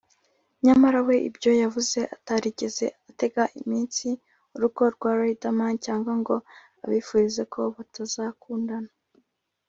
[0.65, 4.07] nyamara we ibyo yavuze atarigeze atega iminsi
[4.55, 6.35] urugo rwa Riderman cyangwa ngo
[6.85, 8.91] abifurize ko bazatandukana